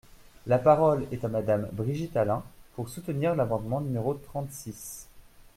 La 0.47 0.57
parole 0.57 1.05
est 1.11 1.23
à 1.25 1.27
Madame 1.27 1.67
Brigitte 1.73 2.17
Allain, 2.17 2.41
pour 2.73 2.89
soutenir 2.89 3.35
l’amendement 3.35 3.81
numéro 3.81 4.15
trente-six. 4.15 5.07